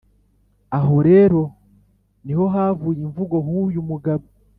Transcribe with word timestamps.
aho 0.77 0.95
rero 1.09 1.41
ni 2.25 2.33
ho 2.37 2.45
havuye 2.53 2.99
imvugo 3.07 3.35
huyu 3.45 3.81
mugabo 3.89 4.25